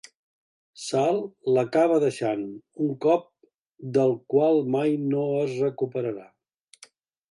[0.83, 1.19] Sal
[1.57, 2.43] l'acaba deixant,
[2.87, 3.29] un cop
[4.01, 6.31] del qual mai no es recuperarà.